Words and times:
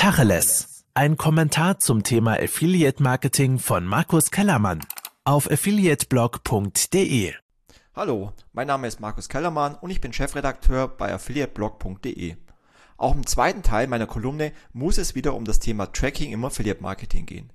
Tacheles. 0.00 0.86
Ein 0.94 1.18
Kommentar 1.18 1.78
zum 1.78 2.02
Thema 2.02 2.32
Affiliate 2.40 3.02
Marketing 3.02 3.58
von 3.58 3.84
Markus 3.84 4.30
Kellermann 4.30 4.80
auf 5.24 5.50
affiliateblog.de. 5.50 7.34
Hallo, 7.94 8.32
mein 8.54 8.66
Name 8.66 8.88
ist 8.88 9.00
Markus 9.00 9.28
Kellermann 9.28 9.74
und 9.74 9.90
ich 9.90 10.00
bin 10.00 10.14
Chefredakteur 10.14 10.88
bei 10.88 11.12
affiliateblog.de. 11.12 12.36
Auch 12.96 13.14
im 13.14 13.26
zweiten 13.26 13.62
Teil 13.62 13.88
meiner 13.88 14.06
Kolumne 14.06 14.52
muss 14.72 14.96
es 14.96 15.14
wieder 15.14 15.34
um 15.34 15.44
das 15.44 15.58
Thema 15.58 15.92
Tracking 15.92 16.32
im 16.32 16.46
Affiliate 16.46 16.82
Marketing 16.82 17.26
gehen. 17.26 17.52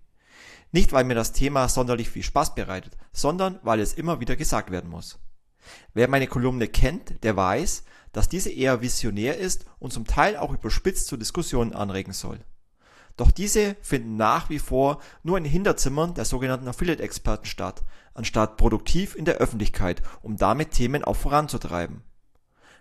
Nicht, 0.71 0.93
weil 0.93 1.03
mir 1.03 1.15
das 1.15 1.31
Thema 1.31 1.67
sonderlich 1.67 2.11
viel 2.11 2.21
Spaß 2.21 2.53
bereitet, 2.53 2.95
sondern 3.11 3.57
weil 3.63 3.79
es 3.79 3.95
immer 3.95 4.19
wieder 4.19 4.35
gesagt 4.35 4.69
werden 4.69 4.91
muss. 4.91 5.17
Wer 5.93 6.07
meine 6.07 6.27
Kolumne 6.27 6.67
kennt, 6.67 7.23
der 7.23 7.35
weiß, 7.35 7.83
dass 8.11 8.29
diese 8.29 8.49
eher 8.49 8.81
visionär 8.81 9.37
ist 9.37 9.65
und 9.79 9.91
zum 9.91 10.05
Teil 10.07 10.37
auch 10.37 10.53
überspitzt 10.53 11.07
zu 11.07 11.17
Diskussionen 11.17 11.73
anregen 11.73 12.13
soll. 12.13 12.39
Doch 13.17 13.31
diese 13.31 13.75
finden 13.81 14.17
nach 14.17 14.49
wie 14.49 14.59
vor 14.59 15.01
nur 15.23 15.37
in 15.37 15.45
Hinterzimmern 15.45 16.13
der 16.13 16.25
sogenannten 16.25 16.67
Affiliate-Experten 16.67 17.45
statt, 17.45 17.83
anstatt 18.13 18.57
produktiv 18.57 19.15
in 19.15 19.25
der 19.25 19.35
Öffentlichkeit, 19.35 20.01
um 20.21 20.37
damit 20.37 20.71
Themen 20.71 21.03
auch 21.03 21.15
voranzutreiben. 21.15 22.03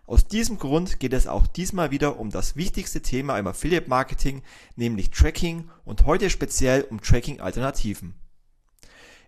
Aus 0.06 0.26
diesem 0.26 0.59
Grund 0.59 1.01
geht 1.01 1.14
es 1.14 1.26
auch 1.26 1.46
diesmal 1.46 1.90
wieder 1.90 2.18
um 2.18 2.30
das 2.30 2.56
wichtigste 2.56 3.01
Thema 3.01 3.38
im 3.38 3.46
Affiliate-Marketing, 3.46 4.42
nämlich 4.76 5.10
Tracking 5.10 5.70
und 5.84 6.04
heute 6.04 6.28
speziell 6.28 6.82
um 6.82 7.01
Tracking-Alternativen. 7.01 8.14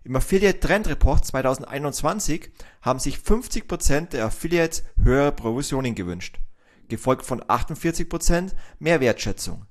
Im 0.06 0.14
Affiliate 0.14 0.60
Trend 0.60 0.86
Report 0.86 1.24
2021 1.24 2.52
haben 2.80 3.00
sich 3.00 3.16
50% 3.16 4.10
der 4.10 4.26
Affiliates 4.26 4.84
höhere 5.02 5.32
Provisionen 5.32 5.96
gewünscht, 5.96 6.38
gefolgt 6.86 7.26
von 7.26 7.42
48% 7.42 8.52
mehr 8.78 9.00
Wertschätzung. 9.00 9.66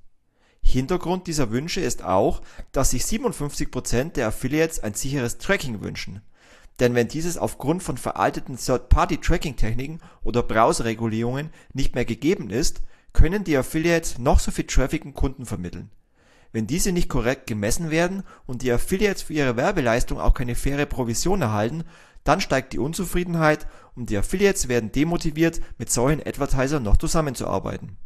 Hintergrund 0.61 1.27
dieser 1.27 1.51
Wünsche 1.51 1.79
ist 1.79 2.03
auch, 2.03 2.41
dass 2.73 2.91
sich 2.91 3.03
57% 3.03 4.11
der 4.11 4.27
Affiliates 4.27 4.81
ein 4.81 4.93
sicheres 4.93 5.37
Tracking 5.37 5.79
wünschen. 5.79 6.21
Denn 6.81 6.95
wenn 6.95 7.07
dieses 7.07 7.37
aufgrund 7.37 7.81
von 7.81 7.95
veralteten 7.95 8.57
Third-Party-Tracking-Techniken 8.57 10.01
oder 10.21 10.43
Browserregulierungen 10.43 11.49
nicht 11.71 11.95
mehr 11.95 12.03
gegeben 12.03 12.49
ist, 12.49 12.81
können 13.13 13.45
die 13.45 13.55
Affiliates 13.55 14.17
noch 14.17 14.41
so 14.41 14.51
viel 14.51 14.67
Traffic 14.67 15.05
und 15.05 15.13
Kunden 15.13 15.45
vermitteln. 15.45 15.91
Wenn 16.55 16.67
diese 16.67 16.93
nicht 16.93 17.09
korrekt 17.09 17.47
gemessen 17.47 17.91
werden 17.91 18.23
und 18.45 18.61
die 18.61 18.71
Affiliates 18.71 19.23
für 19.23 19.33
ihre 19.33 19.57
Werbeleistung 19.57 20.21
auch 20.21 20.33
keine 20.33 20.55
faire 20.55 20.85
Provision 20.85 21.41
erhalten, 21.41 21.83
dann 22.23 22.39
steigt 22.39 22.71
die 22.71 22.79
Unzufriedenheit 22.79 23.67
und 23.93 24.09
die 24.09 24.17
Affiliates 24.17 24.69
werden 24.69 24.89
demotiviert, 24.89 25.59
mit 25.77 25.91
solchen 25.91 26.25
Advertisern 26.25 26.81
noch 26.81 26.95
zusammenzuarbeiten. 26.95 27.97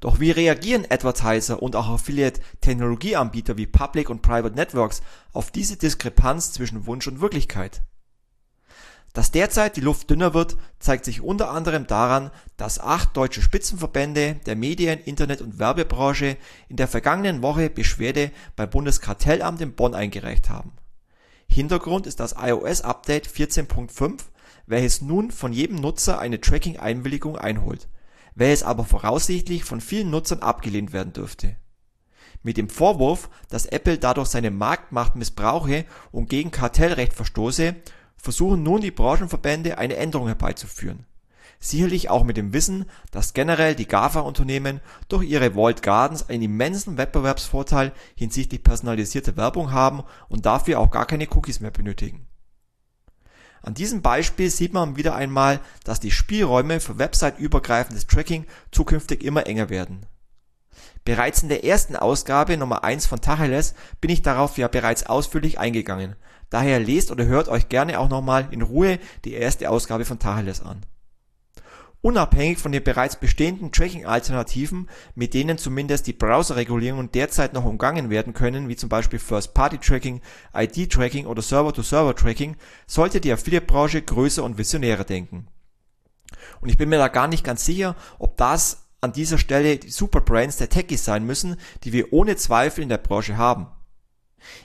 Doch 0.00 0.18
wie 0.18 0.32
reagieren 0.32 0.86
Advertiser 0.90 1.62
und 1.62 1.76
auch 1.76 1.88
Affiliate-Technologieanbieter 1.88 3.56
wie 3.56 3.68
Public 3.68 4.10
und 4.10 4.22
Private 4.22 4.56
Networks 4.56 5.00
auf 5.32 5.52
diese 5.52 5.76
Diskrepanz 5.76 6.52
zwischen 6.52 6.86
Wunsch 6.86 7.06
und 7.06 7.20
Wirklichkeit? 7.20 7.80
Dass 9.12 9.32
derzeit 9.32 9.76
die 9.76 9.80
Luft 9.80 10.08
dünner 10.08 10.34
wird, 10.34 10.56
zeigt 10.78 11.04
sich 11.04 11.20
unter 11.20 11.50
anderem 11.50 11.86
daran, 11.86 12.30
dass 12.56 12.78
acht 12.78 13.16
deutsche 13.16 13.42
Spitzenverbände 13.42 14.36
der 14.46 14.54
Medien-, 14.54 15.00
Internet- 15.00 15.42
und 15.42 15.58
Werbebranche 15.58 16.36
in 16.68 16.76
der 16.76 16.86
vergangenen 16.86 17.42
Woche 17.42 17.70
Beschwerde 17.70 18.30
beim 18.54 18.70
Bundeskartellamt 18.70 19.60
in 19.60 19.74
Bonn 19.74 19.94
eingereicht 19.94 20.48
haben. 20.48 20.72
Hintergrund 21.48 22.06
ist 22.06 22.20
das 22.20 22.36
iOS-Update 22.40 23.26
14.5, 23.26 24.20
welches 24.66 25.00
nun 25.00 25.32
von 25.32 25.52
jedem 25.52 25.76
Nutzer 25.76 26.20
eine 26.20 26.40
Tracking-Einwilligung 26.40 27.36
einholt, 27.36 27.88
welches 28.36 28.62
aber 28.62 28.84
voraussichtlich 28.84 29.64
von 29.64 29.80
vielen 29.80 30.10
Nutzern 30.10 30.38
abgelehnt 30.38 30.92
werden 30.92 31.12
dürfte. 31.12 31.56
Mit 32.44 32.56
dem 32.56 32.70
Vorwurf, 32.70 33.28
dass 33.48 33.66
Apple 33.66 33.98
dadurch 33.98 34.28
seine 34.28 34.52
Marktmacht 34.52 35.16
missbrauche 35.16 35.84
und 36.12 36.30
gegen 36.30 36.52
Kartellrecht 36.52 37.12
verstoße, 37.12 37.74
versuchen 38.20 38.62
nun 38.62 38.80
die 38.80 38.90
Branchenverbände 38.90 39.78
eine 39.78 39.96
Änderung 39.96 40.26
herbeizuführen. 40.26 41.06
Sicherlich 41.62 42.08
auch 42.08 42.24
mit 42.24 42.38
dem 42.38 42.54
Wissen, 42.54 42.86
dass 43.10 43.34
generell 43.34 43.74
die 43.74 43.86
GAFA-Unternehmen 43.86 44.80
durch 45.08 45.28
ihre 45.28 45.54
Walled 45.54 45.82
Gardens 45.82 46.28
einen 46.28 46.44
immensen 46.44 46.96
Wettbewerbsvorteil 46.96 47.92
hinsichtlich 48.14 48.62
personalisierter 48.62 49.36
Werbung 49.36 49.70
haben 49.72 50.02
und 50.28 50.46
dafür 50.46 50.80
auch 50.80 50.90
gar 50.90 51.06
keine 51.06 51.28
Cookies 51.28 51.60
mehr 51.60 51.70
benötigen. 51.70 52.26
An 53.62 53.74
diesem 53.74 54.00
Beispiel 54.00 54.48
sieht 54.48 54.72
man 54.72 54.96
wieder 54.96 55.14
einmal, 55.14 55.60
dass 55.84 56.00
die 56.00 56.10
Spielräume 56.10 56.80
für 56.80 56.98
website-übergreifendes 56.98 58.06
Tracking 58.06 58.46
zukünftig 58.70 59.22
immer 59.22 59.46
enger 59.46 59.68
werden. 59.68 60.06
Bereits 61.04 61.42
in 61.42 61.50
der 61.50 61.64
ersten 61.64 61.96
Ausgabe 61.96 62.56
Nummer 62.56 62.84
1 62.84 63.06
von 63.06 63.20
Tacheles 63.20 63.74
bin 64.00 64.10
ich 64.10 64.22
darauf 64.22 64.56
ja 64.56 64.68
bereits 64.68 65.04
ausführlich 65.04 65.58
eingegangen, 65.58 66.16
Daher 66.50 66.80
lest 66.80 67.10
oder 67.10 67.26
hört 67.26 67.48
euch 67.48 67.68
gerne 67.68 67.98
auch 67.98 68.08
nochmal 68.08 68.48
in 68.50 68.62
Ruhe 68.62 68.98
die 69.24 69.32
erste 69.32 69.70
Ausgabe 69.70 70.04
von 70.04 70.18
Tacheles 70.18 70.60
an. 70.60 70.82
Unabhängig 72.02 72.58
von 72.58 72.72
den 72.72 72.82
bereits 72.82 73.16
bestehenden 73.16 73.72
Tracking-Alternativen, 73.72 74.88
mit 75.14 75.34
denen 75.34 75.58
zumindest 75.58 76.06
die 76.06 76.14
Browser-Regulierungen 76.14 77.12
derzeit 77.12 77.52
noch 77.52 77.66
umgangen 77.66 78.08
werden 78.08 78.32
können, 78.32 78.68
wie 78.70 78.76
zum 78.76 78.88
Beispiel 78.88 79.18
First-Party-Tracking, 79.18 80.22
ID-Tracking 80.54 81.26
oder 81.26 81.42
Server-to-Server-Tracking, 81.42 82.56
sollte 82.86 83.20
die 83.20 83.32
Affiliate-Branche 83.32 84.00
größer 84.00 84.42
und 84.42 84.56
visionärer 84.56 85.04
denken. 85.04 85.48
Und 86.62 86.70
ich 86.70 86.78
bin 86.78 86.88
mir 86.88 86.98
da 86.98 87.08
gar 87.08 87.28
nicht 87.28 87.44
ganz 87.44 87.66
sicher, 87.66 87.96
ob 88.18 88.38
das 88.38 88.88
an 89.02 89.12
dieser 89.12 89.36
Stelle 89.36 89.76
die 89.76 89.90
Superbrands 89.90 90.56
der 90.56 90.70
Techies 90.70 91.04
sein 91.04 91.26
müssen, 91.26 91.56
die 91.84 91.92
wir 91.92 92.14
ohne 92.14 92.36
Zweifel 92.36 92.82
in 92.82 92.88
der 92.88 92.98
Branche 92.98 93.36
haben. 93.36 93.66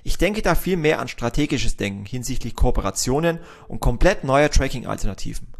Ich 0.03 0.18
denke 0.18 0.41
da 0.41 0.56
viel 0.56 0.78
mehr 0.78 1.00
an 1.00 1.08
strategisches 1.08 1.78
Denken 1.78 2.06
hinsichtlich 2.06 2.56
Kooperationen 2.56 3.40
und 3.68 3.80
komplett 3.80 4.24
neuer 4.24 4.50
Tracking-Alternativen. 4.50 5.56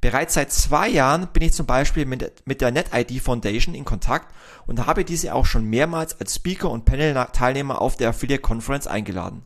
Bereits 0.00 0.34
seit 0.34 0.50
zwei 0.50 0.88
Jahren 0.88 1.28
bin 1.28 1.42
ich 1.42 1.52
zum 1.52 1.66
Beispiel 1.66 2.06
mit, 2.06 2.46
mit 2.46 2.62
der 2.62 2.70
NetID 2.70 3.20
Foundation 3.20 3.74
in 3.74 3.84
Kontakt 3.84 4.34
und 4.66 4.86
habe 4.86 5.04
diese 5.04 5.34
auch 5.34 5.44
schon 5.44 5.64
mehrmals 5.64 6.18
als 6.18 6.36
Speaker 6.36 6.70
und 6.70 6.86
Panel-Teilnehmer 6.86 7.82
auf 7.82 7.96
der 7.96 8.10
Affiliate 8.10 8.40
Conference 8.40 8.86
eingeladen. 8.86 9.44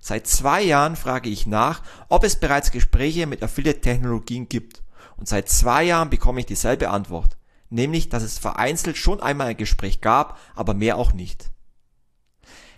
Seit 0.00 0.28
zwei 0.28 0.62
Jahren 0.62 0.94
frage 0.94 1.28
ich 1.28 1.46
nach, 1.46 1.82
ob 2.08 2.22
es 2.22 2.36
bereits 2.36 2.70
Gespräche 2.70 3.26
mit 3.26 3.42
Affiliate-Technologien 3.42 4.48
gibt. 4.48 4.82
Und 5.16 5.28
seit 5.28 5.48
zwei 5.48 5.82
Jahren 5.82 6.10
bekomme 6.10 6.40
ich 6.40 6.46
dieselbe 6.46 6.90
Antwort, 6.90 7.36
nämlich, 7.70 8.08
dass 8.08 8.22
es 8.22 8.38
vereinzelt 8.38 8.96
schon 8.96 9.20
einmal 9.20 9.48
ein 9.48 9.56
Gespräch 9.56 10.00
gab, 10.00 10.38
aber 10.54 10.74
mehr 10.74 10.96
auch 10.96 11.12
nicht. 11.12 11.50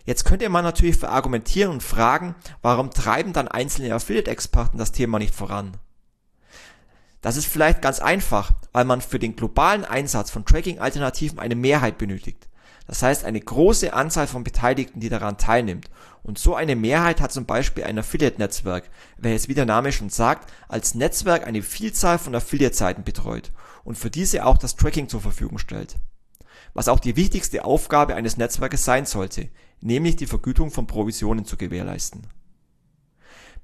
Jetzt 0.05 0.25
könnte 0.25 0.49
man 0.49 0.65
natürlich 0.65 0.97
verargumentieren 0.97 1.73
und 1.73 1.83
fragen, 1.83 2.35
warum 2.63 2.91
treiben 2.91 3.33
dann 3.33 3.49
einzelne 3.49 3.95
Affiliate-Experten 3.95 4.79
das 4.79 4.93
Thema 4.93 5.19
nicht 5.19 5.35
voran? 5.35 5.77
Das 7.21 7.37
ist 7.37 7.47
vielleicht 7.47 7.83
ganz 7.83 8.01
einfach, 8.01 8.53
weil 8.73 8.85
man 8.85 9.03
für 9.03 9.19
den 9.19 9.37
globalen 9.37 9.85
Einsatz 9.85 10.31
von 10.31 10.47
Tracking-Alternativen 10.47 11.39
eine 11.39 11.55
Mehrheit 11.55 11.99
benötigt. 11.99 12.49
Das 12.87 13.03
heißt 13.03 13.25
eine 13.25 13.41
große 13.41 13.93
Anzahl 13.93 14.27
von 14.27 14.43
Beteiligten, 14.43 15.01
die 15.01 15.11
daran 15.11 15.37
teilnimmt. 15.39 15.91
Und 16.23 16.39
so 16.39 16.55
eine 16.55 16.77
Mehrheit 16.77 17.21
hat 17.21 17.31
zum 17.31 17.47
Beispiel 17.47 17.85
ein 17.85 17.99
Affiliate-Netzwerk, 17.99 18.91
welches 19.19 19.49
wie 19.49 19.55
der 19.55 19.67
Name 19.67 19.93
schon 19.93 20.11
sagt, 20.11 20.51
als 20.67 20.95
Netzwerk 20.95 21.47
eine 21.47 21.63
Vielzahl 21.63 22.19
von 22.19 22.35
Affiliate-Seiten 22.35 23.05
betreut 23.05 23.53
und 23.85 23.97
für 23.97 24.11
diese 24.11 24.45
auch 24.45 24.59
das 24.59 24.77
Tracking 24.77 25.09
zur 25.09 25.21
Verfügung 25.21 25.59
stellt. 25.59 25.97
Was 26.75 26.89
auch 26.89 27.01
die 27.01 27.17
wichtigste 27.17 27.65
Aufgabe 27.65 28.15
eines 28.15 28.37
Netzwerkes 28.37 28.85
sein 28.85 29.07
sollte, 29.07 29.49
nämlich 29.81 30.17
die 30.17 30.27
Vergütung 30.27 30.71
von 30.71 30.87
Provisionen 30.87 31.45
zu 31.45 31.57
gewährleisten. 31.57 32.27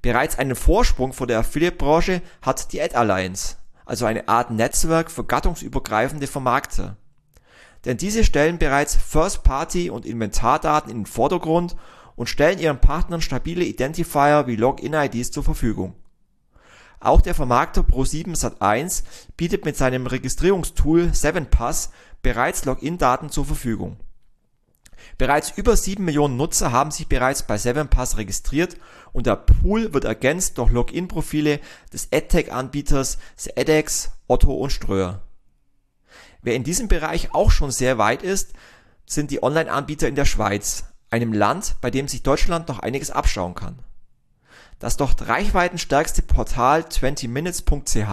Bereits 0.01 0.37
einen 0.37 0.55
Vorsprung 0.55 1.13
vor 1.13 1.27
der 1.27 1.39
Affiliate-Branche 1.39 2.21
hat 2.41 2.71
die 2.71 2.81
Ad 2.81 2.95
Alliance, 2.95 3.55
also 3.85 4.05
eine 4.05 4.27
Art 4.27 4.51
Netzwerk 4.51 5.09
für 5.09 5.23
gattungsübergreifende 5.23 6.27
Vermarkter. 6.27 6.97
Denn 7.85 7.97
diese 7.97 8.23
stellen 8.23 8.57
bereits 8.57 8.95
First-Party 8.95 9.89
und 9.89 10.05
Inventardaten 10.05 10.91
in 10.91 10.99
den 10.99 11.05
Vordergrund 11.05 11.75
und 12.15 12.27
stellen 12.27 12.59
ihren 12.59 12.81
Partnern 12.81 13.21
stabile 13.21 13.63
Identifier 13.63 14.45
wie 14.47 14.55
Login-IDs 14.55 15.31
zur 15.31 15.43
Verfügung. 15.43 15.95
Auch 16.99 17.21
der 17.21 17.35
Vermarkter 17.35 17.81
Pro7 17.81 18.35
Sat1 18.35 19.03
bietet 19.37 19.65
mit 19.65 19.77
seinem 19.77 20.07
Registrierungstool 20.07 21.11
7pass 21.13 21.89
bereits 22.21 22.65
Login-Daten 22.65 23.29
zur 23.29 23.45
Verfügung 23.45 23.97
Bereits 25.17 25.51
über 25.51 25.75
sieben 25.75 26.05
Millionen 26.05 26.37
Nutzer 26.37 26.71
haben 26.71 26.91
sich 26.91 27.07
bereits 27.07 27.43
bei 27.43 27.55
7pass 27.55 28.17
registriert 28.17 28.77
und 29.13 29.25
der 29.25 29.35
Pool 29.35 29.93
wird 29.93 30.05
ergänzt 30.05 30.57
durch 30.57 30.71
Login-Profile 30.71 31.59
des 31.93 32.11
AdTech-Anbieters 32.11 33.17
edX, 33.55 34.11
Otto 34.27 34.53
und 34.53 34.71
Ströer. 34.71 35.21
Wer 36.41 36.55
in 36.55 36.63
diesem 36.63 36.87
Bereich 36.87 37.33
auch 37.33 37.51
schon 37.51 37.71
sehr 37.71 37.97
weit 37.97 38.21
ist, 38.21 38.53
sind 39.05 39.31
die 39.31 39.41
Online-Anbieter 39.41 40.07
in 40.07 40.15
der 40.15 40.25
Schweiz, 40.25 40.85
einem 41.09 41.33
Land, 41.33 41.75
bei 41.81 41.89
dem 41.89 42.07
sich 42.07 42.23
Deutschland 42.23 42.67
noch 42.67 42.79
einiges 42.79 43.11
abschauen 43.11 43.55
kann. 43.55 43.79
Das 44.79 44.97
dort 44.97 45.27
reichweitenstärkste 45.27 46.21
Portal 46.21 46.81
20minutes.ch 46.81 48.07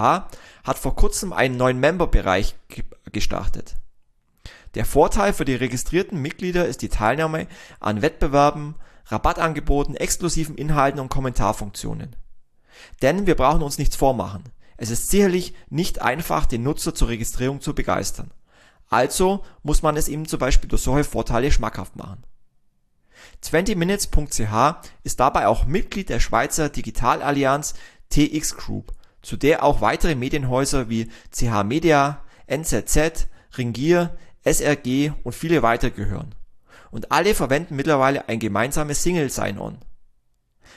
hat 0.64 0.78
vor 0.78 0.96
kurzem 0.96 1.32
einen 1.34 1.58
neuen 1.58 1.78
Member-Bereich 1.78 2.54
gestartet. 3.12 3.76
Der 4.74 4.84
Vorteil 4.84 5.32
für 5.32 5.44
die 5.44 5.54
registrierten 5.54 6.20
Mitglieder 6.20 6.66
ist 6.66 6.82
die 6.82 6.88
Teilnahme 6.88 7.46
an 7.80 8.02
Wettbewerben, 8.02 8.74
Rabattangeboten, 9.06 9.96
exklusiven 9.96 10.56
Inhalten 10.56 11.00
und 11.00 11.10
Kommentarfunktionen. 11.10 12.16
Denn 13.02 13.26
wir 13.26 13.36
brauchen 13.36 13.62
uns 13.62 13.78
nichts 13.78 13.96
vormachen. 13.96 14.44
Es 14.76 14.90
ist 14.90 15.10
sicherlich 15.10 15.54
nicht 15.70 16.02
einfach, 16.02 16.46
den 16.46 16.62
Nutzer 16.62 16.94
zur 16.94 17.08
Registrierung 17.08 17.60
zu 17.60 17.74
begeistern. 17.74 18.32
Also 18.88 19.44
muss 19.62 19.82
man 19.82 19.96
es 19.96 20.08
ihm 20.08 20.26
zum 20.26 20.38
Beispiel 20.38 20.68
durch 20.68 20.82
solche 20.82 21.08
Vorteile 21.08 21.52
schmackhaft 21.52 21.96
machen. 21.96 22.24
20minutes.ch 23.42 24.88
ist 25.02 25.20
dabei 25.20 25.46
auch 25.46 25.66
Mitglied 25.66 26.08
der 26.08 26.20
Schweizer 26.20 26.68
Digitalallianz 26.68 27.74
TX 28.10 28.56
Group, 28.56 28.92
zu 29.22 29.36
der 29.36 29.62
auch 29.62 29.80
weitere 29.80 30.14
Medienhäuser 30.14 30.88
wie 30.88 31.10
CH 31.30 31.64
Media, 31.64 32.22
NZZ, 32.46 33.28
Ringier, 33.56 34.16
SRG 34.44 35.12
und 35.22 35.34
viele 35.34 35.62
weitere 35.62 35.90
gehören. 35.90 36.34
Und 36.90 37.10
alle 37.10 37.34
verwenden 37.34 37.76
mittlerweile 37.76 38.28
ein 38.28 38.38
gemeinsames 38.38 39.02
Single 39.02 39.30
Sign-On. 39.30 39.78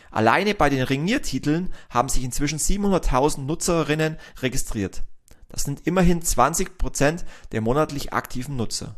Alleine 0.10 0.56
bei 0.56 0.70
den 0.70 0.82
Ringier-Titeln 0.82 1.74
haben 1.90 2.10
sich 2.10 2.24
inzwischen 2.24 2.60
700.000 2.60 3.42
Nutzerinnen 3.42 4.18
registriert. 4.42 5.04
Das 5.50 5.64
sind 5.64 5.86
immerhin 5.86 6.22
20% 6.22 7.24
der 7.52 7.62
monatlich 7.62 8.14
aktiven 8.14 8.56
Nutzer. 8.56 8.96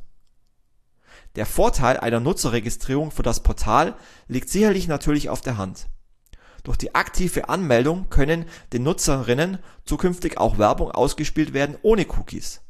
Der 1.36 1.45
Vorteil 1.45 1.98
einer 1.98 2.19
Nutzerregistrierung 2.19 3.12
für 3.12 3.24
das 3.24 3.42
Portal 3.42 3.95
liegt 4.27 4.50
sicherlich 4.50 4.88
natürlich 4.88 5.30
auf 5.30 5.42
der 5.42 5.57
Hand. 5.57 5.88
Durch 6.63 6.77
die 6.77 6.95
aktive 6.95 7.50
Anmeldung 7.50 8.10
können 8.10 8.45
den 8.74 8.83
Nutzerinnen 8.83 9.60
zukünftig 9.86 10.38
auch 10.38 10.57
Werbung 10.57 10.92
ausgespielt 10.92 11.54
werden 11.54 11.77
ohne 11.81 12.06
Cookies. 12.07 12.62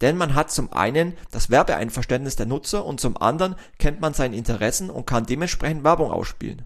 Denn 0.00 0.16
man 0.16 0.34
hat 0.34 0.50
zum 0.50 0.72
einen 0.72 1.16
das 1.30 1.50
Werbeeinverständnis 1.50 2.36
der 2.36 2.46
Nutzer 2.46 2.84
und 2.84 3.00
zum 3.00 3.16
anderen 3.16 3.54
kennt 3.78 4.00
man 4.00 4.14
seine 4.14 4.36
Interessen 4.36 4.88
und 4.88 5.06
kann 5.06 5.26
dementsprechend 5.26 5.84
Werbung 5.84 6.10
ausspielen. 6.10 6.62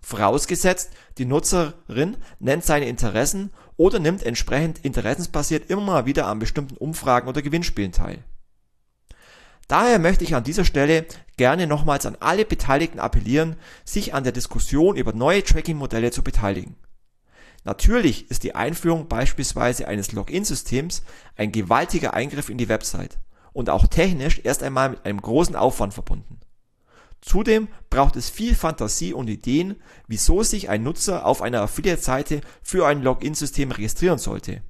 Vorausgesetzt, 0.00 0.90
die 1.16 1.24
Nutzerin 1.24 2.16
nennt 2.38 2.64
seine 2.64 2.88
Interessen 2.88 3.50
oder 3.76 3.98
nimmt 3.98 4.22
entsprechend 4.22 4.84
interessensbasiert 4.84 5.70
immer 5.70 5.82
mal 5.82 6.06
wieder 6.06 6.26
an 6.26 6.38
bestimmten 6.38 6.76
Umfragen 6.76 7.28
oder 7.28 7.42
Gewinnspielen 7.42 7.92
teil 7.92 8.22
Daher 9.66 9.98
möchte 9.98 10.24
ich 10.24 10.34
an 10.34 10.44
dieser 10.44 10.64
Stelle 10.64 11.06
gerne 11.36 11.66
nochmals 11.66 12.04
an 12.04 12.18
alle 12.20 12.44
Beteiligten 12.44 13.00
appellieren, 13.00 13.56
sich 13.84 14.14
an 14.14 14.24
der 14.24 14.32
Diskussion 14.32 14.96
über 14.96 15.14
neue 15.14 15.42
Tracking-Modelle 15.42 16.10
zu 16.10 16.22
beteiligen. 16.22 16.76
Natürlich 17.64 18.30
ist 18.30 18.44
die 18.44 18.54
Einführung 18.54 19.08
beispielsweise 19.08 19.88
eines 19.88 20.12
Login-Systems 20.12 21.02
ein 21.36 21.50
gewaltiger 21.50 22.14
Eingriff 22.14 22.48
in 22.48 22.58
die 22.58 22.68
Website 22.68 23.18
und 23.52 23.70
auch 23.70 23.86
technisch 23.86 24.40
erst 24.44 24.62
einmal 24.62 24.90
mit 24.90 25.04
einem 25.04 25.20
großen 25.20 25.56
Aufwand 25.56 25.94
verbunden. 25.94 26.40
Zudem 27.20 27.68
braucht 27.88 28.16
es 28.16 28.28
viel 28.28 28.54
Fantasie 28.54 29.14
und 29.14 29.28
Ideen, 29.28 29.76
wieso 30.06 30.42
sich 30.42 30.68
ein 30.68 30.82
Nutzer 30.82 31.24
auf 31.24 31.40
einer 31.40 31.62
Affiliate-Seite 31.62 32.42
für 32.62 32.86
ein 32.86 33.02
Login-System 33.02 33.70
registrieren 33.70 34.18
sollte 34.18 34.62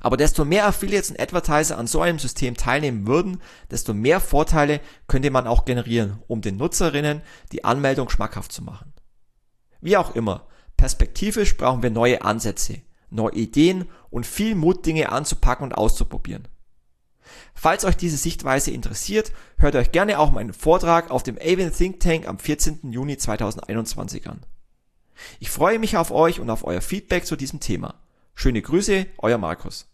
aber 0.00 0.16
desto 0.16 0.44
mehr 0.44 0.66
Affiliates 0.66 1.10
und 1.10 1.20
Advertiser 1.20 1.78
an 1.78 1.86
so 1.86 2.00
einem 2.00 2.18
System 2.18 2.56
teilnehmen 2.56 3.06
würden, 3.06 3.40
desto 3.70 3.94
mehr 3.94 4.20
Vorteile 4.20 4.80
könnte 5.06 5.30
man 5.30 5.46
auch 5.46 5.64
generieren, 5.64 6.22
um 6.26 6.40
den 6.40 6.56
Nutzerinnen 6.56 7.22
die 7.52 7.64
Anmeldung 7.64 8.08
schmackhaft 8.08 8.52
zu 8.52 8.62
machen. 8.62 8.92
Wie 9.80 9.96
auch 9.96 10.14
immer, 10.14 10.46
perspektivisch 10.76 11.56
brauchen 11.56 11.82
wir 11.82 11.90
neue 11.90 12.22
Ansätze, 12.22 12.80
neue 13.10 13.34
Ideen 13.34 13.88
und 14.10 14.26
viel 14.26 14.54
Mut, 14.54 14.86
Dinge 14.86 15.10
anzupacken 15.10 15.64
und 15.64 15.72
auszuprobieren. 15.72 16.48
Falls 17.54 17.84
euch 17.84 17.96
diese 17.96 18.16
Sichtweise 18.16 18.70
interessiert, 18.70 19.32
hört 19.58 19.74
euch 19.74 19.92
gerne 19.92 20.18
auch 20.18 20.32
meinen 20.32 20.52
Vortrag 20.52 21.10
auf 21.10 21.22
dem 21.22 21.38
Avon 21.38 21.72
Think 21.72 22.00
Tank 22.00 22.28
am 22.28 22.38
14. 22.38 22.92
Juni 22.92 23.16
2021 23.16 24.28
an. 24.28 24.44
Ich 25.40 25.50
freue 25.50 25.78
mich 25.78 25.96
auf 25.96 26.10
euch 26.10 26.40
und 26.40 26.50
auf 26.50 26.64
euer 26.64 26.80
Feedback 26.80 27.26
zu 27.26 27.36
diesem 27.36 27.60
Thema. 27.60 27.94
Schöne 28.34 28.60
Grüße, 28.60 29.06
euer 29.18 29.38
Markus. 29.38 29.86